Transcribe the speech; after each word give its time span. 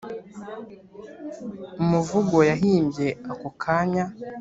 umuvugo 1.83 2.37
yahimbye 2.49 3.07
ako 3.31 3.49
kanya 3.61 4.05